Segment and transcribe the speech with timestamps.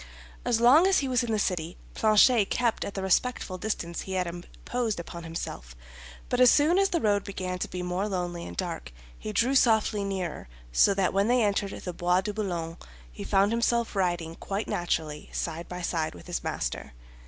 [0.43, 4.13] As long as he was in the city, Planchet kept at the respectful distance he
[4.13, 5.75] had imposed upon himself;
[6.27, 9.53] but as soon as the road began to be more lonely and dark, he drew
[9.53, 12.77] softly nearer, so that when they entered the Bois de Boulogne
[13.11, 16.93] he found himself riding quite naturally side by side with his master.